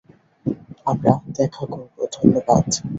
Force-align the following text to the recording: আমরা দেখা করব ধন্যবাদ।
আমরা 0.85 1.13
দেখা 1.37 1.63
করব 1.65 1.95
ধন্যবাদ। 2.15 2.65